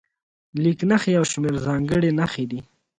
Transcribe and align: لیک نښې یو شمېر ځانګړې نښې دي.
لیک 0.63 0.79
نښې 0.89 1.09
یو 1.17 1.25
شمېر 1.31 1.53
ځانګړې 1.65 2.09
نښې 2.19 2.45
دي. 2.51 2.59